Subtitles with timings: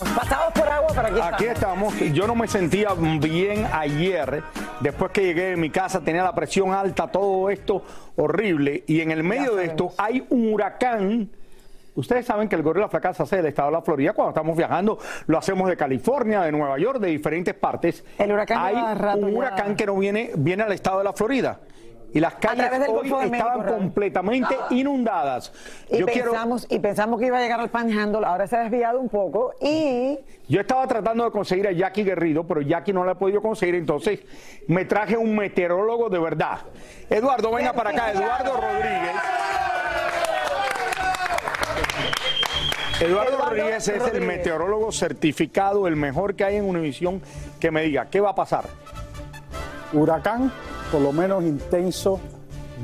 [0.00, 1.20] Pasados por agua para aquí.
[1.22, 1.94] Aquí estamos.
[2.12, 4.42] Yo no me sentía bien ayer.
[4.80, 7.82] Después que llegué a mi casa, tenía la presión alta, todo esto
[8.16, 8.84] horrible.
[8.86, 11.28] Y en el medio de esto hay un huracán.
[11.96, 14.12] Ustedes saben que el Gorila Fracasa hace del estado de la Florida.
[14.12, 18.04] Cuando estamos viajando, lo hacemos de California, de Nueva York, de diferentes partes.
[18.16, 19.36] El huracán Hay rato un ya.
[19.38, 21.58] huracán que no viene, viene al estado de la Florida.
[22.12, 25.52] Y las calles hoy estaban completamente inundadas.
[25.90, 26.32] Y Yo quiero.
[26.32, 29.52] pensamos, y pensamos que iba a llegar al panhandle, ahora se ha desviado un poco
[29.60, 33.40] y Yo estaba tratando de conseguir a Jackie Guerrido, pero Jackie no la he podido
[33.40, 34.20] conseguir, entonces
[34.66, 36.58] me traje un meteorólogo de verdad.
[37.08, 39.16] Eduardo, venga para acá, Eduardo Rodríguez.
[43.00, 47.22] Eduardo Eduardo Rodríguez es el meteorólogo certificado, el mejor que hay en Univisión,
[47.58, 48.64] que me diga, ¿qué va a pasar?
[49.92, 50.52] huracán,
[50.90, 52.20] por lo menos intenso,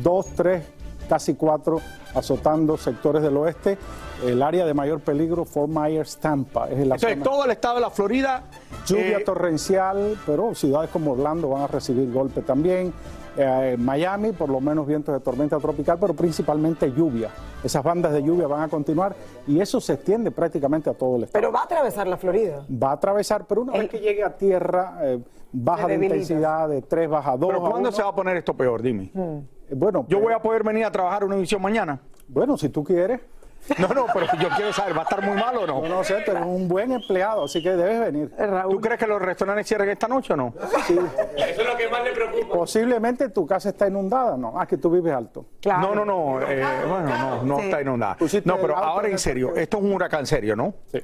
[0.02, 0.62] dos, tres,
[1.08, 1.80] casi cuatro,
[2.14, 3.78] azotando sectores del oeste.
[4.24, 7.22] El área de mayor peligro, Fort Myers, Tampa, es la Entonces, zona.
[7.24, 8.44] todo el estado de la Florida.
[8.86, 12.92] Lluvia eh, torrencial, pero ciudades como Orlando van a recibir golpe también.
[13.38, 17.28] Eh, Miami, por lo menos vientos de tormenta tropical, pero principalmente lluvia.
[17.62, 19.14] Esas bandas de lluvia van a continuar
[19.46, 21.40] y eso se extiende prácticamente a todo el estado.
[21.42, 22.64] pero va a atravesar la Florida.
[22.70, 25.18] Va a atravesar, pero una El- vez que llegue a tierra, eh,
[25.52, 27.48] baja de intensidad de 3, baja 2.
[27.50, 28.80] pero ¿cuándo se va a poner esto peor?
[28.82, 29.10] Dime.
[29.70, 32.00] Bueno, Yo voy a poder venir a trabajar a Univisión mañana.
[32.28, 33.20] bueno, si tú quieres.
[33.78, 35.82] No, no, pero yo quiero saber, ¿va a estar muy mal o no?
[35.82, 38.30] No, no sé, tú eres un buen empleado, así que debes venir.
[38.38, 38.74] Eh, Raúl.
[38.74, 40.54] ¿Tú crees que los restaurantes cierren esta noche o no?
[42.50, 44.58] Posiblemente tu casa está inundada, ¿no?
[44.58, 45.46] Ah, que tú vives alto.
[45.60, 45.80] Claro.
[45.80, 47.64] No, no, no, eh, bueno, no, no Sí.
[47.64, 48.16] está inundada.
[48.44, 50.74] No, pero ahora en serio, esto es un huracán serio, ¿no?
[50.92, 51.00] Sí.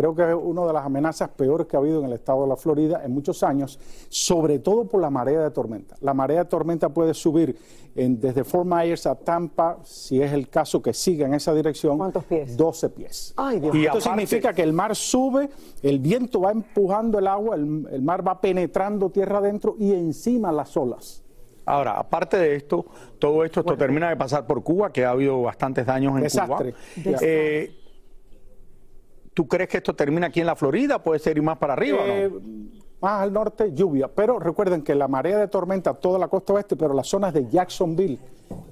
[0.00, 2.48] Creo que es una de las amenazas peores que ha habido en el estado de
[2.48, 3.78] la Florida en muchos años,
[4.08, 5.94] sobre todo por la marea de tormenta.
[6.00, 7.54] La marea de tormenta puede subir
[7.94, 11.98] en- desde Fort Myers a Tampa, si es el caso que siga en esa dirección.
[11.98, 12.56] ¿Cuántos pies?
[12.56, 13.34] 12 pies.
[13.36, 15.50] Ay, Dios Y Esto aparte- significa que el mar sube,
[15.82, 20.50] el viento va empujando el agua, el, el mar va penetrando tierra adentro y encima
[20.50, 21.22] las olas.
[21.66, 22.86] Ahora, aparte de esto,
[23.18, 26.72] todo esto, esto termina de pasar por Cuba, que ha habido bastantes daños en Desastre.
[27.04, 27.18] Cuba.
[27.20, 27.76] Eh,
[29.34, 31.02] ¿Tú crees que esto termina aquí en la Florida?
[31.02, 32.80] ¿Puede ser ir más para arriba o Eh, no?
[33.00, 34.08] Más al norte, lluvia.
[34.14, 37.48] Pero recuerden que la marea de tormenta, toda la costa oeste, pero las zonas de
[37.48, 38.18] Jacksonville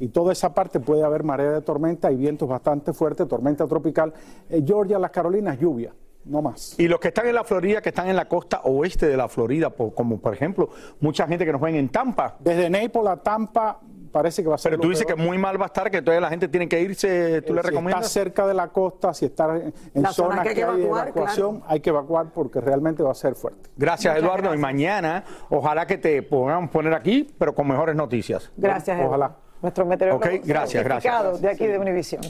[0.00, 4.12] y toda esa parte puede haber marea de tormenta y vientos bastante fuertes, tormenta tropical.
[4.50, 5.94] Eh, Georgia, las Carolinas, lluvia,
[6.26, 6.78] no más.
[6.78, 9.28] Y los que están en la Florida, que están en la costa oeste de la
[9.28, 10.68] Florida, po- como por ejemplo,
[11.00, 12.36] mucha gente que nos ven en Tampa.
[12.40, 14.70] Desde Naples a Tampa parece que va a ser.
[14.70, 15.26] Pero lo tú dices que peor.
[15.26, 17.62] muy mal va a estar, que todavía la gente tiene que irse, ¿tú Eh, le
[17.62, 18.06] si recomiendas?
[18.06, 20.76] está cerca de la costa, si está en, zonas zonas que hay que, que hay
[20.76, 23.68] de evacuar, evacuación, hay que evacuar porque realmente va a ser fuerte.
[23.76, 24.42] Gracias, Muchas Eduardo.
[24.50, 24.58] gracias.
[24.58, 28.50] Y mañana, ojalá que te podamos poner aquí, pero con mejores noticias.
[28.56, 29.26] Gracias, Ojalá.
[29.26, 29.48] Eduardo.
[29.60, 31.40] Nuestro meteorólogo Ok, gracias, gracias.
[31.40, 32.22] de aquí de Univisión.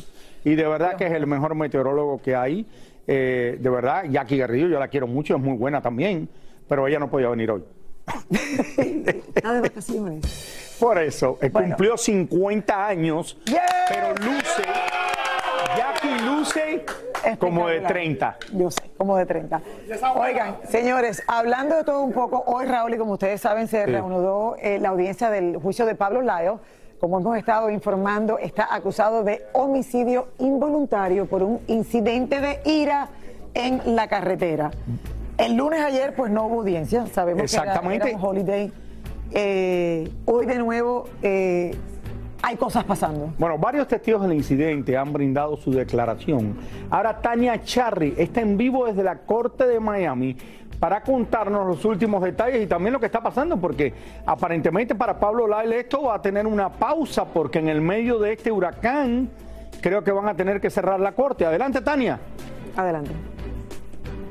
[0.44, 2.66] Y de verdad que es el mejor meteorólogo que hay.
[3.06, 6.28] Eh, de verdad, Jackie Garrido, yo la quiero mucho, es muy buena también,
[6.69, 7.64] pero ella no podía venir hoy.
[8.31, 10.24] Está de vacaciones.
[10.80, 13.36] Por eso, eh, cumplió 50 años,
[13.88, 14.62] pero luce,
[15.76, 16.84] Jackie luce
[17.38, 18.36] como de 30.
[18.52, 19.60] Yo sé, como de 30.
[20.16, 24.56] Oigan, señores, hablando de todo un poco, hoy Raúl, y como ustedes saben, se reanudó
[24.60, 26.54] eh, la audiencia del juicio de Pablo Lyle.
[27.00, 33.08] Como hemos estado informando, está acusado de homicidio involuntario por un incidente de ira
[33.54, 34.72] en la carretera.
[35.36, 37.06] El lunes ayer, pues no hubo audiencia.
[37.06, 37.74] Sabemos que era-
[38.10, 38.72] era un holiday.
[39.32, 41.75] Eh, hoy de nuevo eh,
[42.42, 43.32] hay cosas pasando.
[43.38, 46.56] Bueno, varios testigos del incidente han brindado su declaración.
[46.90, 50.36] Ahora Tania Charry está en vivo desde la Corte de Miami
[50.78, 53.92] para contarnos los últimos detalles y también lo que está pasando, porque
[54.25, 58.34] aparentemente para Pablo Lyle esto va a tener una pausa, porque en el medio de
[58.34, 59.28] este huracán
[59.81, 61.44] creo que van a tener que cerrar la Corte.
[61.44, 62.20] Adelante, Tania.
[62.76, 63.10] Adelante.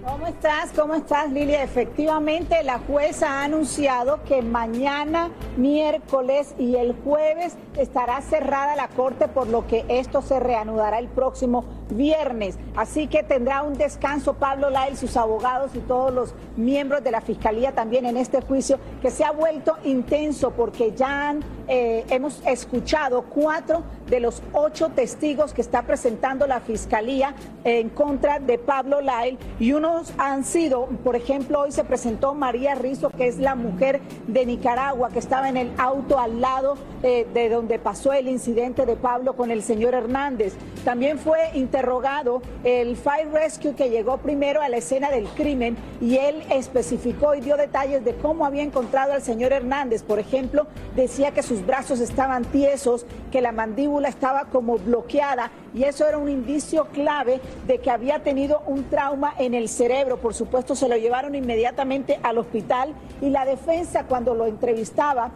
[0.07, 0.71] ¿Cómo estás?
[0.73, 1.63] ¿Cómo estás, Lilia?
[1.63, 9.27] Efectivamente, la jueza ha anunciado que mañana, miércoles y el jueves estará cerrada la corte,
[9.27, 12.57] por lo que esto se reanudará el próximo viernes.
[12.75, 17.21] Así que tendrá un descanso Pablo Lyle, sus abogados y todos los miembros de la
[17.21, 22.41] fiscalía también en este juicio, que se ha vuelto intenso porque ya han, eh, hemos
[22.45, 29.01] escuchado cuatro de los ocho testigos que está presentando la fiscalía en contra de Pablo
[29.01, 33.55] Lyle y unos han sido, por ejemplo, hoy se presentó María Rizo, que es la
[33.55, 38.27] mujer de Nicaragua que estaba en el auto al lado eh, de donde pasó el
[38.27, 40.53] incidente de Pablo con el señor Hernández.
[40.83, 41.51] También fue
[42.63, 47.41] el Fire Rescue que llegó primero a la escena del crimen y él especificó y
[47.41, 50.03] dio detalles de cómo había encontrado al señor Hernández.
[50.03, 55.83] Por ejemplo, decía que sus brazos estaban tiesos, que la mandíbula estaba como bloqueada y
[55.83, 60.17] eso era un indicio clave de que había tenido un trauma en el cerebro.
[60.17, 65.31] Por supuesto, se lo llevaron inmediatamente al hospital y la defensa cuando lo entrevistaba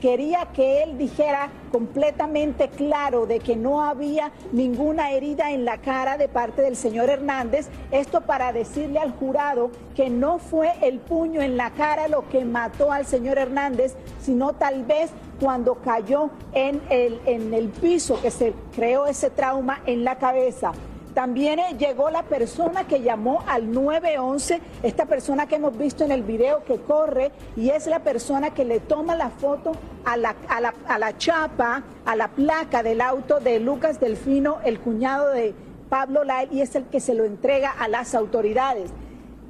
[0.00, 6.16] quería que él dijera completamente claro de que no había ninguna herida en la cara
[6.16, 7.68] de parte del señor Hernández.
[7.90, 12.44] Esto para decirle al jurado que no fue el puño en la cara lo que
[12.44, 18.30] mató al señor Hernández, sino tal vez cuando cayó en el, en el piso que
[18.30, 20.72] se creó ese trauma en la cabeza.
[21.14, 26.10] También eh, llegó la persona que llamó al 911, esta persona que hemos visto en
[26.10, 29.72] el video que corre y es la persona que le toma la foto
[30.04, 34.58] a la, a la, a la chapa, a la placa del auto de Lucas Delfino,
[34.64, 35.54] el cuñado de
[35.88, 38.90] Pablo Lyle, y es el que se lo entrega a las autoridades.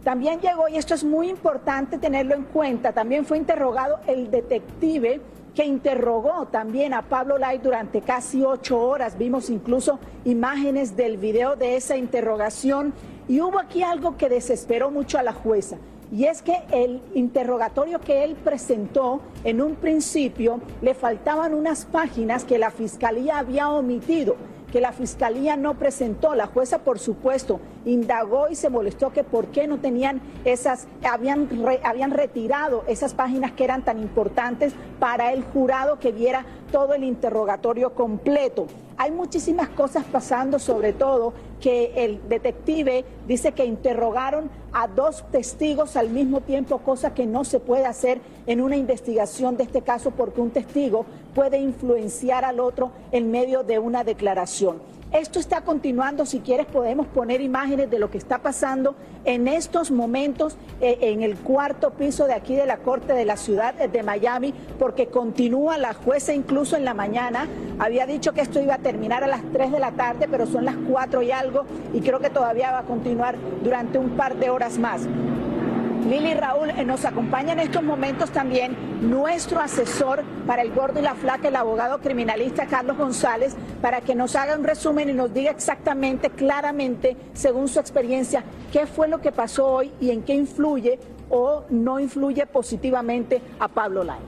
[0.05, 5.23] También llegó, y esto es muy importante tenerlo en cuenta, también fue interrogado el detective
[5.55, 9.17] que interrogó también a Pablo Lai durante casi ocho horas.
[9.17, 12.93] Vimos incluso imágenes del video de esa interrogación.
[13.29, 15.77] Y hubo aquí algo que desesperó mucho a la jueza.
[16.12, 22.45] Y es que el interrogatorio que él presentó en un principio le faltaban unas páginas
[22.45, 24.37] que la fiscalía había omitido
[24.75, 26.35] que la fiscalía no presentó.
[26.35, 31.49] La jueza, por supuesto, indagó y se molestó que por qué no tenían esas, habían,
[31.65, 36.44] re- habían retirado esas páginas que eran tan importantes para el jurado que viera
[36.75, 38.67] todo el interrogatorio completo.
[38.97, 45.94] Hay muchísimas cosas pasando, sobre todo que el detective dice que interrogaron a dos testigos
[45.94, 50.11] al mismo tiempo, cosa que no se puede hacer en una investigación de este caso
[50.11, 54.83] porque un testigo puede influenciar al otro en medio de una declaración.
[55.14, 59.92] Esto está continuando, si quieres podemos poner imágenes de lo que está pasando en estos
[59.92, 64.02] momentos eh, en el cuarto piso de aquí de la Corte de la Ciudad de
[64.02, 67.47] Miami, porque continúa la jueza incluso en la mañana.
[67.78, 70.64] Había dicho que esto iba a terminar a las 3 de la tarde, pero son
[70.64, 74.50] las 4 y algo y creo que todavía va a continuar durante un par de
[74.50, 75.02] horas más.
[76.08, 81.02] Lili Raúl eh, nos acompaña en estos momentos también nuestro asesor para el gordo y
[81.02, 85.32] la flaca, el abogado criminalista Carlos González, para que nos haga un resumen y nos
[85.32, 90.34] diga exactamente, claramente, según su experiencia, qué fue lo que pasó hoy y en qué
[90.34, 90.99] influye
[91.30, 94.18] o no influye positivamente a Pablo Lai.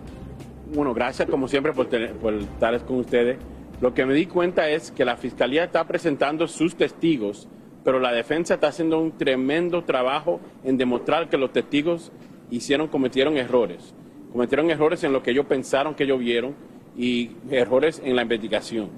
[0.75, 3.37] Bueno, gracias como siempre por, tener- por estar con ustedes.
[3.83, 7.47] Lo que me di cuenta es que la fiscalía está presentando sus testigos,
[7.87, 12.11] pero la defensa está haciendo un tremendo trabajo en demostrar que los testigos
[12.51, 13.95] hicieron, cometieron errores.
[14.33, 16.57] Cometieron errores en lo que ellos pensaron que ellos vieron
[16.99, 18.91] y errores en la investigación.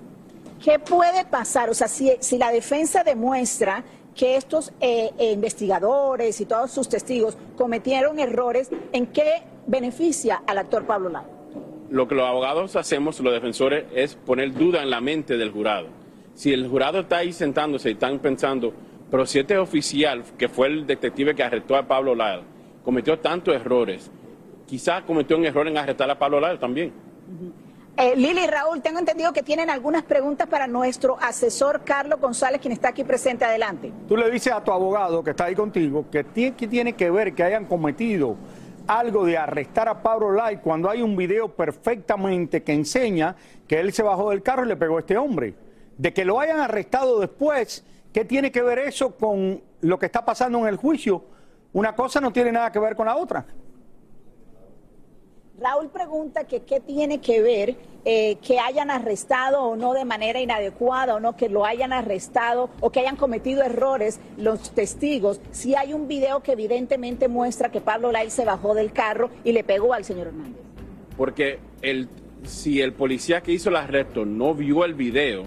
[0.64, 1.68] ¿Qué puede pasar?
[1.68, 6.88] O sea, si, si la defensa demuestra que estos eh, eh, investigadores y todos sus
[6.88, 11.25] testigos cometieron errores, ¿en qué beneficia al actor Pablo Lai?
[11.90, 15.98] Lo que los abogados hacemos, los defensores, es poner duda en la mente del jurado.
[16.38, 18.73] Si el jurado está ahí sentándose y están pensando,
[19.11, 22.45] pero si este oficial, que fue el detective que arrestó a Pablo Lyle,
[22.85, 24.09] cometió tantos errores,
[24.64, 26.92] quizás cometió un error en arrestar a Pablo Lyle también.
[27.97, 32.61] Eh, Lili y Raúl, tengo entendido que tienen algunas preguntas para nuestro asesor Carlos González,
[32.61, 33.45] quien está aquí presente.
[33.45, 33.92] Adelante.
[34.07, 37.11] Tú le dices a tu abogado que está ahí contigo que tiene que, tiene que
[37.11, 38.37] ver que hayan cometido
[38.87, 43.35] algo de arrestar a Pablo Lai cuando hay un video perfectamente que enseña
[43.66, 45.66] que él se bajó del carro y le pegó a este hombre.
[45.99, 50.25] De que lo hayan arrestado después, ¿qué tiene que ver eso con lo que está
[50.25, 51.25] pasando en el juicio?
[51.73, 53.45] Una cosa no tiene nada que ver con la otra.
[55.61, 60.40] Raúl pregunta que qué tiene que ver eh, que hayan arrestado o no de manera
[60.40, 65.75] inadecuada o no que lo hayan arrestado o que hayan cometido errores los testigos si
[65.75, 69.64] hay un video que evidentemente muestra que Pablo Lai se bajó del carro y le
[69.64, 70.62] pegó al señor Hernández.
[71.17, 72.09] Porque el,
[72.45, 75.43] si el policía que hizo el arresto no vio el video,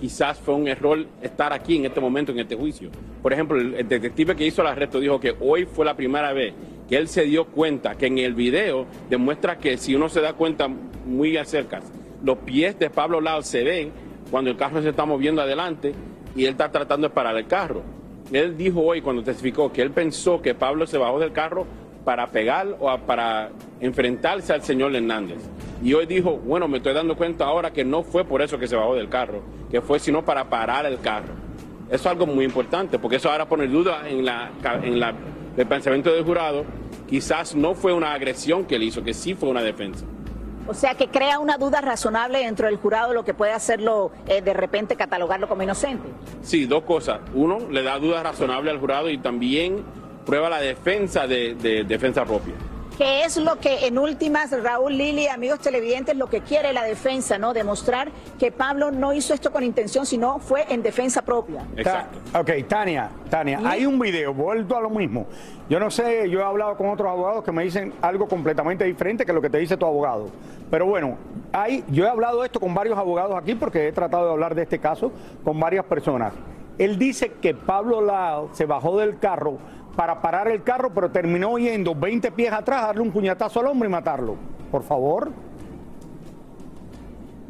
[0.00, 2.90] quizás fue un error estar aquí en este momento, en este juicio.
[3.22, 6.54] Por ejemplo, el, detective que hizo el arresto dijo que hoy fue la primera vez
[6.88, 10.32] que él se dio cuenta que en el video demuestra que si uno se da
[10.32, 11.80] cuenta muy acerca,
[12.24, 13.92] los pies de Pablo Lau se ven
[14.30, 15.92] cuando el carro se está moviendo adelante
[16.34, 17.82] y él está tratando de parar el carro.
[18.32, 21.66] Él dijo hoy cuando testificó que él pensó que Pablo se bajó del carro
[22.04, 25.38] para pegar o para enfrentarse al señor Hernández.
[25.82, 28.66] Y hoy dijo, bueno, me estoy dando cuenta ahora que no fue por eso que
[28.66, 31.32] se bajó del carro, que fue sino para parar el carro.
[31.86, 34.50] Eso es algo muy importante, porque eso ahora pone duda en la,
[34.82, 35.14] en la
[35.56, 36.64] el pensamiento del jurado,
[37.08, 40.04] quizás no fue una agresión que él hizo, que sí fue una defensa.
[40.68, 44.40] O sea, que crea una duda razonable dentro del jurado, lo que puede hacerlo eh,
[44.40, 46.08] de repente catalogarlo como inocente.
[46.42, 47.20] Sí, dos cosas.
[47.34, 49.82] Uno, le da duda razonable al jurado y también
[50.24, 52.54] prueba la defensa de, de defensa propia
[53.00, 57.38] que es lo que en últimas Raúl Lili, amigos televidentes, lo que quiere la defensa,
[57.38, 57.54] ¿no?
[57.54, 61.64] Demostrar que Pablo no hizo esto con intención, sino fue en defensa propia.
[61.78, 62.18] Exacto.
[62.38, 65.24] ok, Tania, Tania, hay un video, vuelto a lo mismo.
[65.70, 69.24] Yo no sé, yo he hablado con otros abogados que me dicen algo completamente diferente
[69.24, 70.28] que lo que te dice tu abogado.
[70.70, 71.16] Pero bueno,
[71.54, 74.64] hay, yo he hablado esto con varios abogados aquí porque he tratado de hablar de
[74.64, 75.10] este caso
[75.42, 76.34] con varias personas.
[76.76, 79.58] Él dice que Pablo Lao se bajó del carro
[80.00, 83.86] para parar el carro, pero terminó yendo 20 pies atrás, darle un puñetazo al hombre
[83.86, 84.34] y matarlo.
[84.70, 85.30] Por favor.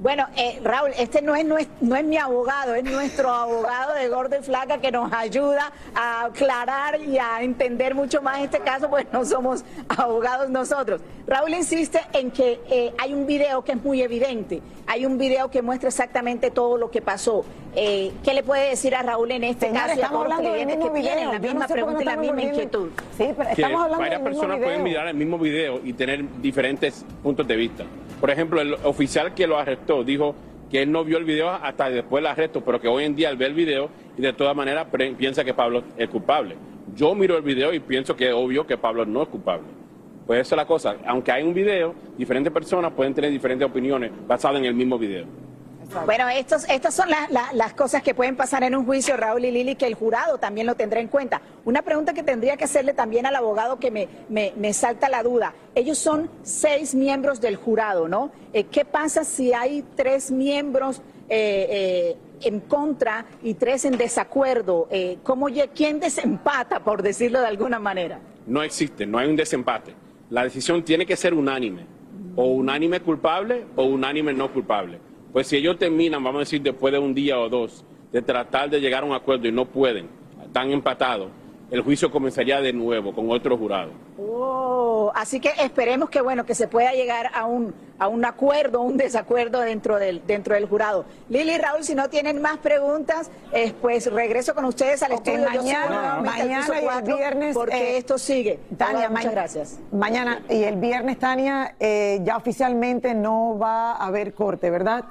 [0.00, 3.92] Bueno, eh, Raúl, este no es, no, es, no es mi abogado, es nuestro abogado
[3.92, 8.60] de gordo y flaca que nos ayuda a aclarar y a entender mucho más este
[8.60, 11.02] caso, pues no somos abogados nosotros.
[11.26, 15.50] Raúl insiste en que eh, hay un video que es muy evidente, hay un video
[15.50, 17.44] que muestra exactamente todo lo que pasó.
[17.76, 19.92] Eh, ¿Qué le puede decir a Raúl en este caso?
[19.92, 21.32] Estamos hablando del mismo que video.
[21.32, 22.88] la misma pregunta y la misma inquietud.
[23.18, 24.66] Sí, pero estamos hablando varias del personas video.
[24.66, 27.84] pueden mirar el mismo video y tener diferentes puntos de vista.
[28.20, 30.34] Por ejemplo, el oficial que lo arrestó dijo
[30.70, 33.30] que él no vio el video hasta después del arresto, pero que hoy en día
[33.30, 34.86] él ve el video y de todas maneras
[35.18, 36.56] piensa que Pablo es culpable.
[36.94, 39.66] Yo miro el video y pienso que es obvio que Pablo no es culpable.
[40.26, 40.96] Pues esa es la cosa.
[41.06, 45.26] Aunque hay un video, diferentes personas pueden tener diferentes opiniones basadas en el mismo video.
[46.06, 49.44] Bueno, estos, estas son la- la- las cosas que pueden pasar en un juicio, Raúl
[49.44, 51.40] y Lili, que el jurado también lo tendrá en cuenta.
[51.64, 55.22] Una pregunta que tendría que hacerle también al abogado que me, me- me salta la
[55.22, 55.52] duda.
[55.74, 58.30] Ellos son seis miembros del jurado, ¿no?
[58.52, 64.86] Eh, ¿Qué pasa si hay tres miembros eh, eh, en contra y tres en desacuerdo?
[64.90, 68.20] Eh, ¿cómo, ¿Quién desempata, por decirlo de alguna manera?
[68.46, 69.94] No existe, no hay un desempate.
[70.30, 71.84] La decisión tiene que ser unánime.
[72.36, 75.00] O unánime culpable o unánime no culpable.
[75.32, 78.68] Pues si ellos terminan, vamos a decir, después de un día o dos, de tratar
[78.70, 80.08] de llegar a un acuerdo y no pueden,
[80.44, 81.28] están empatados,
[81.70, 83.90] el juicio comenzaría de nuevo con otro jurado.
[84.18, 88.80] Oh, así que esperemos que bueno que se pueda llegar a un a un acuerdo,
[88.80, 91.04] un desacuerdo dentro del dentro del jurado.
[91.28, 95.44] Lili y Raúl, si no tienen más preguntas, eh, pues regreso con ustedes al estudio.
[95.44, 98.58] Mañana- mañana y el viernes, porque eh, esto sigue.
[98.76, 99.78] Tania, muchas gracias.
[99.92, 105.04] Mañana y el viernes, Tania, eh, ya oficialmente no va a haber corte, ¿verdad?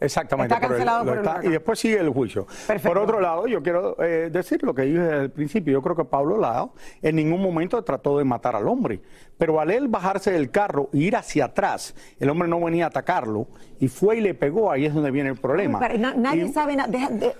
[0.00, 0.54] Exactamente.
[0.54, 2.46] Está por el- por está- y después sigue el juicio.
[2.82, 5.72] Por otro lado, yo quiero eh, decir lo que dije desde el principio.
[5.74, 9.00] Yo creo que Pablo Lao en ningún momento trató de matar al hombre.
[9.38, 12.88] Pero al él bajarse del carro e ir hacia atrás, el hombre no venía a
[12.88, 13.46] atacarlo
[13.78, 14.70] y fue y le pegó.
[14.70, 15.78] Ahí es donde viene el problema.
[15.78, 17.34] Pero na- nadie Y- sabe, na- deja- de-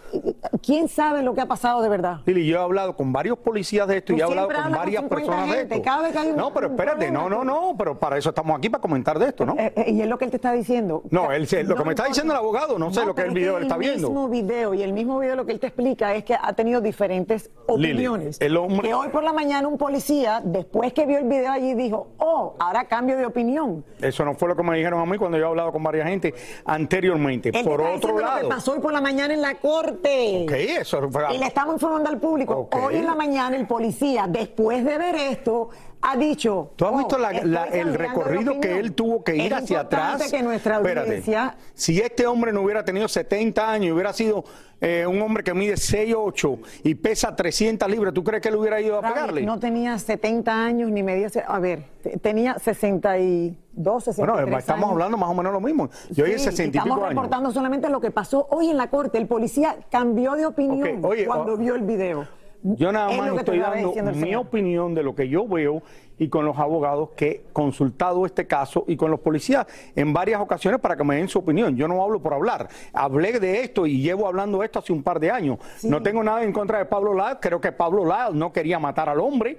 [0.64, 2.20] ¿quién sabe lo que ha pasado de verdad?
[2.24, 5.08] Lili, yo he hablado con varios policías de esto y he hablado con varias 50
[5.14, 5.82] personas de esto.
[5.82, 8.30] cada vez que hay un- no, pero espérate, problema, no, no, no, pero para eso
[8.30, 9.54] estamos aquí, para comentar de esto, ¿no?
[9.58, 11.02] Eh, eh, y es lo que él te está diciendo.
[11.10, 13.28] No, él, lo No que me está diciendo el abogado, no sé lo que el
[13.28, 14.08] es video está El viendo.
[14.08, 16.80] mismo video y el mismo video lo que él te explica es que ha tenido
[16.80, 18.40] diferentes Lili, opiniones.
[18.40, 21.74] el hombre- Que hoy por la mañana un policía, después que vio el video allí,
[21.74, 23.84] dijo, oh, ahora cambio de opinión.
[24.00, 26.08] Eso no fue lo que me dijeron a mí cuando yo he hablado con varias
[26.08, 27.50] gente anteriormente.
[27.52, 28.40] Él Por otro diciendo lo lado.
[28.40, 30.44] que pasó hoy por la mañana en la corte.
[30.44, 31.34] Ok, eso fue.
[31.34, 32.68] Y le estamos informando al público.
[32.72, 35.68] Hoy en la mañana el policía, después de ver esto,
[36.02, 36.72] ha dicho.
[36.76, 38.78] ¿Tú has "Oh, visto la- estoy la- el recorrido que opinión"?
[38.80, 40.30] él tuvo que ir Es hacia atrás?
[40.30, 41.08] que nuestra Espérate.
[41.08, 44.44] audiencia Si este hombre no hubiera tenido 70 años y hubiera sido
[44.82, 48.80] eh, un hombre que mide 6'8 y pesa 300 libras, ¿tú crees que él hubiera
[48.80, 49.42] ido a Ravi, pegarle?
[49.42, 51.28] No tenía 70 años ni medía.
[51.46, 54.92] A ver, te- tenía 62, 63 bueno, estamos años.
[54.92, 55.90] hablando más o menos lo mismo.
[56.10, 57.08] Yo Sí, 60 y estamos pico años.
[57.10, 59.18] reportando solamente lo que pasó hoy en la corte.
[59.18, 62.26] El policía cambió de opinión oye, cuando vio el video.
[62.62, 64.42] Yo nada Es más estoy dando mi señor.
[64.46, 65.82] opinión de lo que yo veo
[66.18, 70.40] y con los abogados que he consultado este caso y con los policías en varias
[70.40, 71.74] ocasiones para que me den su opinión.
[71.76, 72.68] Yo no hablo por hablar.
[72.92, 75.58] Hablé de esto y llevo hablando de esto hace un par de años.
[75.82, 77.38] No tengo nada en contra de Pablo Lad.
[77.40, 79.56] Creo que Pablo Lad no quería matar al hombre,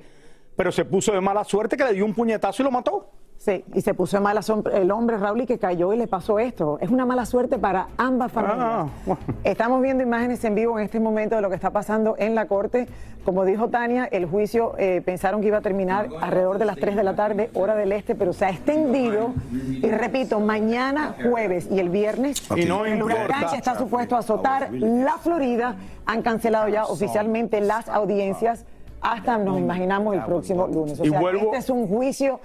[0.55, 3.10] pero se puso de mala suerte que le dio un puñetazo y lo mató.
[3.43, 6.05] Sí, y se puso de mala sombra el hombre Raúl y que cayó y le
[6.05, 6.77] pasó esto.
[6.79, 8.88] Es una mala suerte para ambas familias.
[9.10, 12.36] Ah, Estamos viendo imágenes en vivo en este momento de lo que está pasando en
[12.36, 12.88] la corte.
[13.25, 16.95] Como dijo Tania, el juicio eh, pensaron que iba a terminar alrededor de las 3
[16.95, 19.33] de la tarde, hora del este, pero se ha extendido.
[19.51, 24.19] Y repito, mañana jueves y el viernes, Y no el huracán que está supuesto a
[24.19, 28.65] azotar la Florida han cancelado ya oficialmente las audiencias
[29.01, 31.00] hasta nos imaginamos el próximo lunes.
[31.00, 32.39] O sea, este es un juicio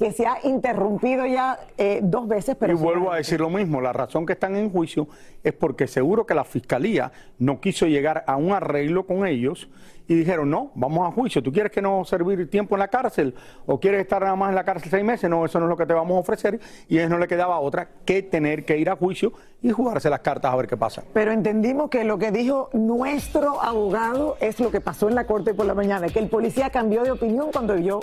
[0.00, 3.82] que se ha interrumpido ya eh, dos veces, pero y vuelvo a decir lo mismo,
[3.82, 5.06] la razón que están en juicio
[5.44, 9.68] es porque seguro que la fiscalía no quiso llegar a un arreglo con ellos
[10.08, 13.34] y dijeron, no, vamos a juicio, ¿tú quieres que no servir tiempo en la cárcel
[13.66, 15.28] o quieres estar nada más en la cárcel seis meses?
[15.28, 17.28] No, eso no es lo que te vamos a ofrecer y a ellos no le
[17.28, 20.78] quedaba otra que tener que ir a juicio y jugarse las cartas a ver qué
[20.78, 21.04] pasa.
[21.12, 25.52] Pero entendimos que lo que dijo nuestro abogado es lo que pasó en la corte
[25.52, 28.00] por la mañana, que el policía cambió de opinión cuando vio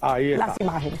[0.00, 0.46] Ahí está.
[0.48, 1.00] las imágenes.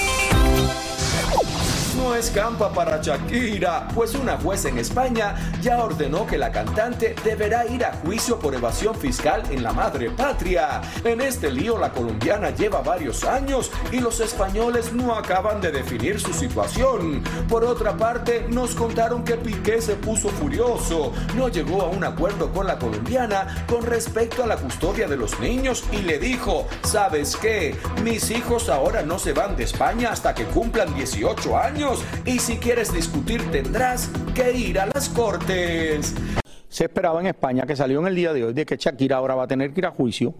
[1.97, 7.65] No escampa para Shakira, pues una jueza en España ya ordenó que la cantante deberá
[7.65, 10.81] ir a juicio por evasión fiscal en la madre patria.
[11.03, 16.19] En este lío la colombiana lleva varios años y los españoles no acaban de definir
[16.19, 17.23] su situación.
[17.49, 22.51] Por otra parte, nos contaron que Piqué se puso furioso, no llegó a un acuerdo
[22.53, 27.35] con la colombiana con respecto a la custodia de los niños y le dijo, ¿sabes
[27.35, 27.75] qué?
[28.01, 31.80] Mis hijos ahora no se van de España hasta que cumplan 18 años
[32.25, 36.13] y si quieres discutir tendrás que ir a las cortes.
[36.69, 39.33] Se esperaba en España que salió en el día de hoy de que Shakira ahora
[39.33, 40.33] va a tener que ir a juicio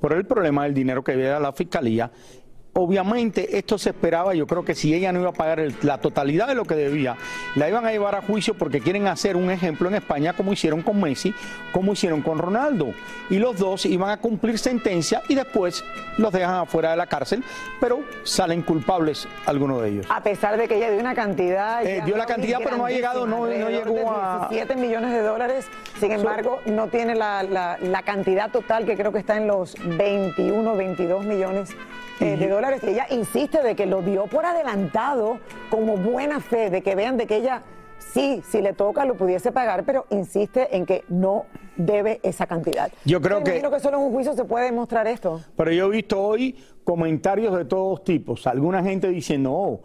[0.00, 2.10] por el problema del dinero que debe a la fiscalía.
[2.72, 5.98] Obviamente esto se esperaba, yo creo que si ella no iba a pagar el- la
[5.98, 7.16] totalidad de lo que debía,
[7.56, 10.80] la iban a llevar a juicio porque quieren hacer un ejemplo en España como hicieron
[10.82, 11.34] con Messi,
[11.72, 12.92] como hicieron con Ronaldo.
[13.28, 15.84] Y los dos iban a cumplir sentencia y después
[16.16, 17.42] los dejan afuera de la cárcel,
[17.80, 20.06] pero salen culpables algunos de ellos.
[20.08, 21.84] A pesar de que ella dio una cantidad.
[21.84, 25.10] Eh, dio la cantidad, pero no ha llegado, no- no llegó a- de 17 millones
[25.12, 25.66] de dólares.
[25.98, 29.74] Sin embargo, no tiene la, la- la cantidad total que creo que está en los
[29.84, 31.70] 21, 22 millones
[32.20, 32.59] eh, de dólares.
[32.82, 35.38] Y ella insiste de que lo dio por adelantado
[35.70, 37.62] como buena fe, de que vean de que ella
[37.98, 41.46] sí, si le toca, lo pudiese pagar, pero insiste en que no
[41.76, 42.90] debe esa cantidad.
[43.04, 45.40] Yo creo que- que solo en un juicio se puede demostrar esto.
[45.56, 48.46] Pero yo he visto hoy comentarios de todos tipos.
[48.46, 49.80] Alguna gente diciendo, oh,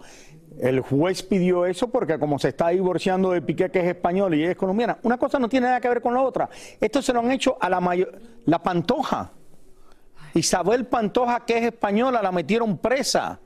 [0.60, 4.42] el juez pidió eso porque como se está divorciando de Piqué, que es español y
[4.44, 4.98] ella es colombiana.
[5.04, 6.50] Una cosa no tiene nada que ver con la otra.
[6.80, 8.18] Esto se lo han hecho a la mayor...
[8.46, 9.32] La Pantoja.
[10.36, 13.40] Isabel Pantoja, que es española, la metieron presa.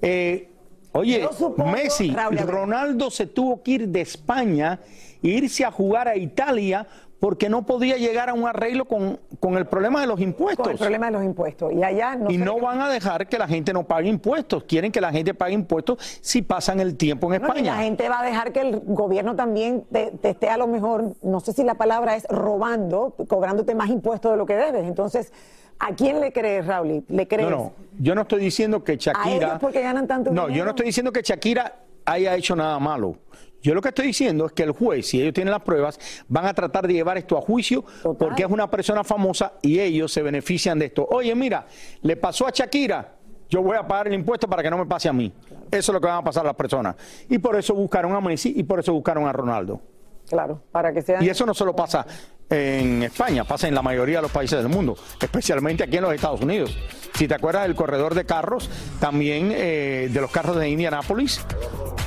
[0.00, 0.48] Eh,
[0.92, 2.38] oye, supongo, Messi, Raúl.
[2.38, 4.80] Ronaldo se tuvo que ir de España
[5.22, 6.86] irse a jugar a Italia
[7.20, 10.64] porque no podía llegar a un arreglo con, con el problema de los impuestos.
[10.64, 11.70] Con el problema de los impuestos.
[11.72, 14.64] Y allá no y no van a dejar que la gente no pague impuestos.
[14.64, 17.76] Quieren que la gente pague impuestos si pasan el tiempo en No, y España.
[17.76, 21.12] la gente va a dejar que el gobierno también te, te esté a lo mejor,
[21.22, 24.84] no sé si la palabra es robando, cobrándote más impuestos de lo que debes.
[24.86, 25.30] Entonces,
[25.78, 27.04] ¿a quién le crees, Raúl?
[27.06, 27.50] ¿Le crees?
[27.50, 29.46] No, no, yo no estoy diciendo que A Shakira.
[29.46, 31.74] ellos porque ganan tanto No, yo no estoy diciendo que Shakira
[32.06, 33.16] haya hecho nada malo.
[33.62, 36.46] Yo lo que estoy diciendo es que el juez, si ellos tienen las pruebas, van
[36.46, 37.84] a tratar de llevar esto a juicio
[38.18, 41.06] porque es una persona famosa y ellos se benefician de esto.
[41.10, 41.66] Oye, mira,
[42.02, 43.16] le pasó a Shakira,
[43.48, 45.32] yo voy a pagar el impuesto para que no me pase a mí.
[45.70, 46.96] Eso es lo que van a pasar las personas.
[47.28, 49.80] Y por eso buscaron a Messi y por eso buscaron a Ronaldo.
[50.28, 51.22] Claro, para que sean...
[51.22, 52.06] Y eso no solo pasa
[52.50, 56.12] en España, pasa en la mayoría de los países del mundo, especialmente aquí en los
[56.12, 56.76] Estados Unidos.
[57.14, 61.44] Si te acuerdas del corredor de carros, también eh, de los carros de Indianápolis,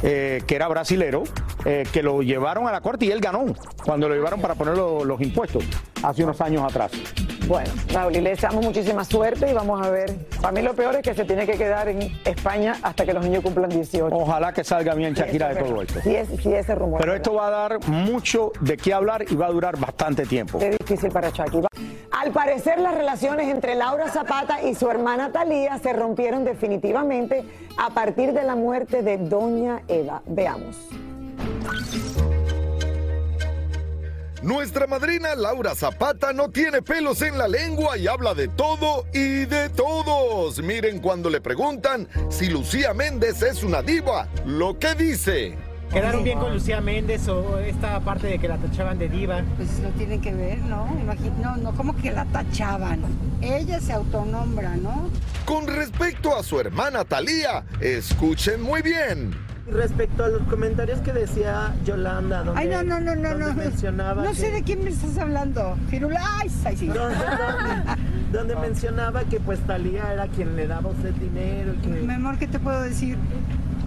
[0.02, 1.24] eh, que era brasilero,
[1.66, 3.46] eh, que lo llevaron a la corte y él ganó
[3.86, 5.64] cuando lo llevaron para poner lo- los impuestos
[6.02, 6.92] hace unos años atrás.
[7.48, 10.16] Bueno, Raúl, y le deseamos muchísima suerte y vamos a ver.
[10.42, 13.24] Para mí lo peor es que se tiene que quedar en España hasta que los
[13.24, 14.16] niños cumplan 18.
[14.16, 16.00] Ojalá que salga bien Shakira de todo esto.
[16.10, 17.02] Es, si ese rumor.
[17.02, 20.58] Pero esto va a dar mucho de qué hablar y va a durar bastante tiempo.
[20.60, 21.68] Qué difícil para Shakira.
[22.12, 27.44] Al parecer las relaciones entre Laura Zapata y su hermana Talía se rompieron definitivamente
[27.78, 30.22] a partir de la muerte de Doña Eva.
[30.26, 30.78] Veamos.
[34.44, 39.46] Nuestra madrina Laura Zapata no tiene pelos en la lengua y habla de todo y
[39.46, 40.62] de todos.
[40.62, 45.56] Miren cuando le preguntan si Lucía Méndez es una diva, lo que dice.
[45.94, 49.46] ¿Quedaron bien con Lucía Méndez o esta parte de que la tachaban de diva?
[49.56, 50.88] Pues lo tienen que ver, ¿no?
[51.42, 53.02] No, no, como que la tachaban.
[53.42, 55.10] Ella se autonombra, ¿no?
[55.46, 59.53] Con respecto a su hermana Talía, escuchen muy bien.
[59.68, 63.54] Respecto a los comentarios que decía Yolanda, donde, Ay, no, no, no, no, donde no.
[63.54, 65.78] mencionaba No que- sé de quién me estás hablando.
[65.90, 66.54] Firulais.
[66.66, 66.88] Ay, sí.
[66.88, 68.02] donde, donde-
[68.34, 71.88] donde mencionaba que pues Talía era quien le daba a usted dinero que...
[71.90, 73.18] Mi amor, ¿qué te puedo decir?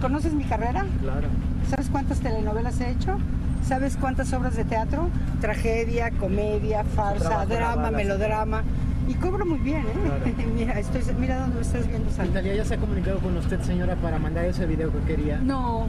[0.01, 0.85] ¿Conoces mi carrera?
[1.01, 1.27] Claro.
[1.69, 3.17] ¿Sabes cuántas telenovelas he hecho?
[3.67, 5.09] ¿Sabes cuántas obras de teatro?
[5.41, 8.67] Tragedia, comedia, farsa, drama, así.
[9.07, 10.33] Y cobro muy bien, ¿eh?
[10.55, 12.33] mira, estoy, mira dónde me estás viendo salir.
[12.33, 15.37] Talía ya se ha comunicado con usted, señora, para mandar ese video que quería.
[15.37, 15.87] No,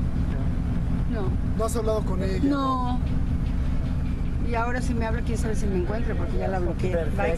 [1.10, 1.30] no.
[1.56, 2.40] ¿No has hablado con ella?
[2.42, 3.00] No.
[4.48, 6.94] Y ahora si me habla, quién sabe si me encuentre, porque ya la bloqueé.
[7.16, 7.36] Bye.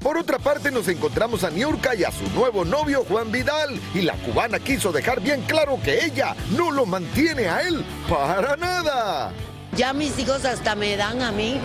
[0.00, 3.80] Por otra parte, nos encontramos a Niurka y a su nuevo novio Juan Vidal.
[3.94, 8.56] Y la cubana quiso dejar bien claro que ella no lo mantiene a él para
[8.56, 9.30] nada.
[9.76, 11.60] Ya mis hijos hasta me dan a mí.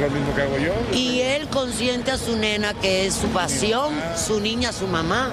[0.00, 0.72] Lo mismo que hago yo.
[0.92, 5.30] Y él consiente a su nena, que es su pasión, su niña, su mamá.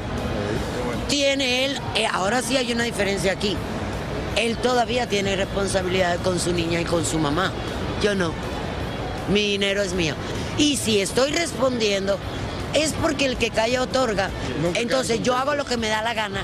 [1.10, 3.58] Tiene él, eh, ahora sí hay una diferencia aquí.
[4.36, 7.52] Él todavía tiene responsabilidad con su niña y con su mamá.
[8.02, 8.32] Yo no.
[9.30, 10.16] Mi dinero es mío.
[10.58, 12.18] Y si estoy respondiendo,
[12.74, 14.30] es porque el que calla otorga.
[14.76, 16.44] Entonces yo hago lo que me da la gana.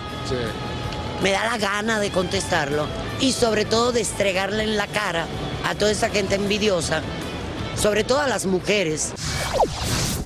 [1.22, 2.88] Me da la gana de contestarlo
[3.20, 5.26] y sobre todo de estregarle en la cara
[5.66, 7.02] a toda esa gente envidiosa,
[7.80, 9.14] sobre todo a las mujeres.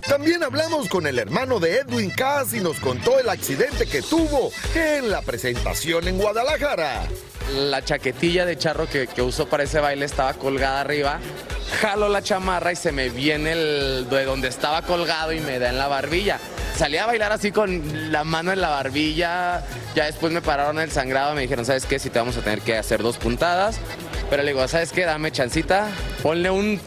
[0.07, 4.51] También hablamos con el hermano de Edwin Cass y nos contó el accidente que tuvo
[4.75, 7.03] en la presentación en Guadalajara.
[7.55, 11.19] La chaquetilla de charro que, que usó para ese baile estaba colgada arriba.
[11.81, 15.69] Jalo la chamarra y se me viene el de donde estaba colgado y me da
[15.69, 16.39] en la barbilla.
[16.77, 19.63] Salí a bailar así con la mano en la barbilla.
[19.95, 21.35] Ya después me pararon el sangrado.
[21.35, 21.99] Me dijeron, ¿sabes qué?
[21.99, 23.79] Si te vamos a tener que hacer dos puntadas.
[24.31, 25.03] Pero le digo, ¿sabes qué?
[25.03, 25.89] Dame chancita.
[26.23, 26.79] Ponle un,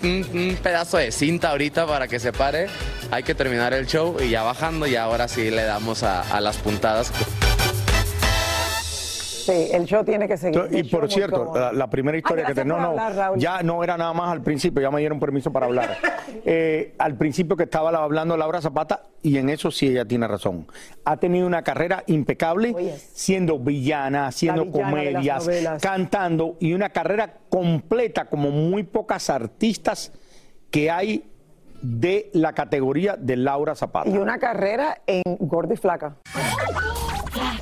[0.63, 2.69] pedazo de cinta ahorita para que se pare.
[3.11, 4.87] Hay que terminar el show y ya bajando.
[4.87, 7.13] Y ahora sí le damos a las puntadas.
[9.45, 10.69] Sí, el show tiene que seguir.
[10.71, 13.39] Y por cierto, la, la primera historia que te, no, no, Raúl.
[13.39, 15.97] ya no era nada más al principio, ya me dieron permiso para hablar.
[16.47, 20.67] Eh, al principio que estaba hablando Laura Zapata, y en eso sí ella tiene razón.
[21.05, 22.75] Ha tenido una carrera impecable,
[23.15, 25.49] siendo villana, haciendo villana comedias,
[25.81, 30.13] cantando, y una carrera completa como muy pocas artistas
[30.71, 31.31] que hay
[31.81, 34.11] de la categoría de Laura Zapata.
[34.11, 36.17] Y una carrera en gorda y flaca.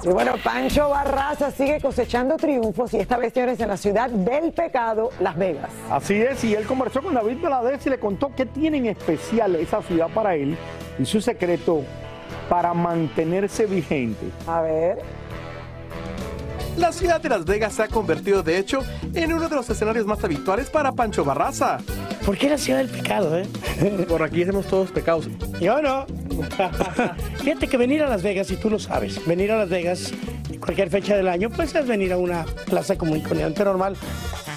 [0.03, 4.53] Y bueno, Pancho Barraza sigue cosechando triunfos y esta vez, señores, en la ciudad del
[4.53, 5.71] pecado, Las Vegas.
[5.91, 9.55] Así es, y él conversó con David Valadez y le contó qué tiene en especial
[9.57, 10.57] esa ciudad para él
[10.99, 11.83] y su secreto
[12.49, 14.27] para mantenerse vigente.
[14.47, 14.99] A ver.
[16.77, 18.81] La ciudad de Las Vegas se ha convertido, de hecho,
[19.15, 21.79] en uno de los escenarios más habituales para Pancho Barraza.
[22.25, 23.47] ¿Por qué la ciudad del pecado, eh?
[24.09, 25.29] Por aquí hacemos todos pecados.
[25.61, 26.07] Yo no.
[27.43, 30.13] Fíjate que venir a Las Vegas, y tú lo sabes, venir a Las Vegas
[30.61, 33.97] cualquier fecha del año, pues es venir a una plaza común y corriente normal.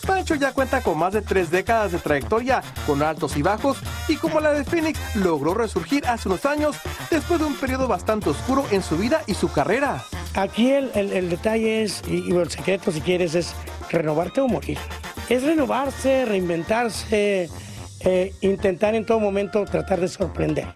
[0.06, 4.16] Pancho ya cuenta con más de tres décadas de trayectoria, con altos y bajos, y
[4.18, 6.76] como la de Phoenix, logró resurgir hace unos años
[7.10, 10.04] después de un periodo bastante oscuro en su vida y su carrera.
[10.36, 13.56] Aquí el, el- el detalle es, y, y el secreto si quieres, es
[13.90, 14.78] renovarte o morir.
[15.28, 17.50] Es renovarse, reinventarse,
[18.02, 20.68] eh, intentar en todo momento tratar de sorprender.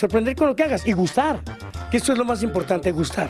[0.00, 1.42] Sorprender con lo que hagas y gustar,
[1.90, 3.28] que eso es lo más importante, gustar.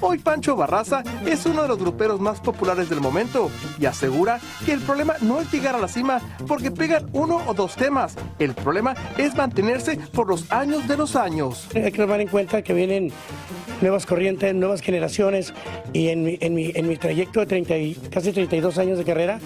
[0.00, 4.72] Hoy Pancho Barraza es uno de los gruperos más populares del momento y asegura que
[4.72, 8.14] el problema no es llegar a la cima porque pegan uno o dos temas.
[8.38, 11.68] El problema es mantenerse por los años de los años.
[11.74, 13.12] Hay que tomar en cuenta que vienen
[13.80, 15.52] nuevas corrientes, nuevas generaciones
[15.92, 19.04] y en mi, en mi, en mi trayecto de 30 y- casi 32 años de
[19.04, 19.38] carrera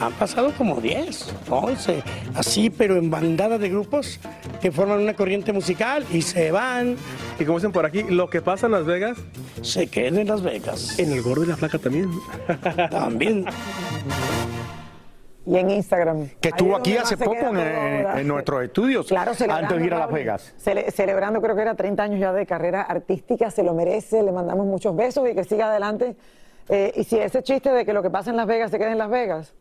[0.00, 2.02] han pasado como 10, 11,
[2.34, 4.18] así pero en bandadas de grupos
[4.60, 6.96] que forman una corriente musical y se van.
[7.38, 9.16] Y como dicen por aquí, lo que pasa en Las Vegas
[9.62, 10.98] se queda en Las Vegas.
[10.98, 12.10] En el gordo y la flaca también.
[12.90, 13.44] También.
[15.46, 16.28] Y en Instagram.
[16.40, 20.10] Que estuvo es aquí hace poco en, nuestros estudios, Claro, antes de ir a Las.
[20.12, 20.54] Vegas.
[20.58, 24.32] Cele- celebrando, creo que era 30 años ya de carrera artística, se lo merece, le
[24.32, 26.16] mandamos muchos besos y que siga adelante.
[26.68, 28.90] Eh, y si ese chiste de que lo que pasa en Las Vegas se queda
[28.90, 29.54] en Las Vegas,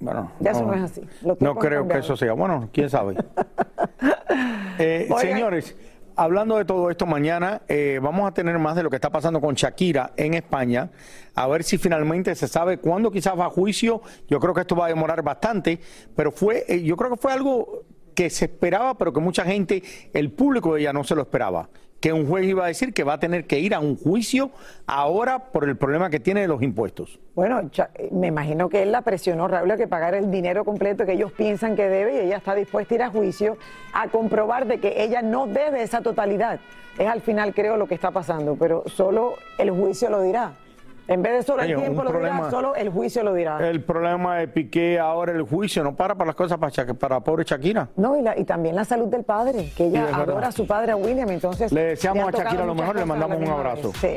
[0.00, 1.02] Bueno, ya eso no es así.
[1.40, 2.34] No creo que eso sea.
[2.34, 3.16] Bueno, quién sabe.
[4.78, 5.76] Eh, señores,
[6.16, 9.40] hablando de todo esto, mañana eh, vamos a tener más de lo que está pasando
[9.40, 10.90] con Shakira en España.
[11.34, 14.02] A ver si finalmente se sabe cuándo quizás va a juicio.
[14.28, 15.80] Yo creo que esto va a demorar bastante,
[16.14, 19.82] pero fue, eh, yo creo que fue algo que se esperaba, pero que mucha gente,
[20.12, 21.68] el público de ella no se lo esperaba.
[22.02, 24.50] Que un juez iba a decir que va a tener que ir a un juicio
[24.88, 27.20] ahora por el problema que tiene de los impuestos.
[27.36, 31.06] Bueno, cha- me imagino que él la presionó, Raúl, a que pagara el dinero completo
[31.06, 33.56] que ellos piensan que debe y ella está dispuesta a ir a juicio
[33.94, 36.58] a comprobar de que ella no debe esa totalidad.
[36.98, 40.54] Es al final, creo, lo que está pasando, pero solo el juicio lo dirá.
[41.08, 43.58] En vez de solo el Oye, tiempo lo dirá, solo el juicio lo dirá.
[43.68, 46.58] El problema de Piqué ahora, el juicio, no para para las cosas
[46.98, 47.88] para, pobre Shakira.
[47.96, 50.92] No, y, la- y también la salud del padre, que ella adora a su padre,
[50.92, 51.72] a William, entonces...
[51.72, 53.92] Le deseamos a Shakira lo mejor, le mandamos un abrazo.
[54.00, 54.16] Sí.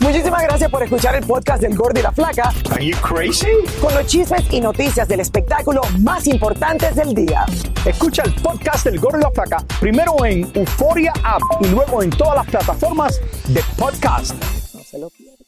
[0.00, 2.50] Muchísimas gracias por escuchar el podcast del Gordo y la Flaca.
[2.72, 3.48] Are you crazy?
[3.80, 7.44] Con los chismes y noticias del espectáculo más importantes del día.
[7.84, 12.10] Escucha el podcast del Gordo y la Flaca primero en Euforia App y luego en
[12.10, 14.34] todas las plataformas de podcast.
[14.74, 15.29] No se lo pierdan.